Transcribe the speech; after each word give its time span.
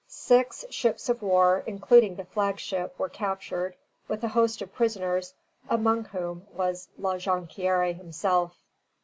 Six 0.07 0.65
ships 0.71 1.09
of 1.09 1.21
war, 1.21 1.63
including 1.67 2.15
the 2.15 2.25
flag 2.25 2.57
ship, 2.57 2.97
were 2.97 3.07
captured, 3.07 3.75
with 4.07 4.23
a 4.23 4.29
host 4.29 4.59
of 4.63 4.73
prisoners, 4.73 5.35
among 5.69 6.05
whom 6.05 6.47
was 6.51 6.89
La 6.97 7.17
Jonquière 7.17 7.95
himself. 7.95 8.57